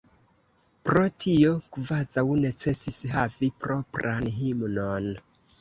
[0.87, 5.13] Pro tio kvazaŭ necesis havi propran himnon.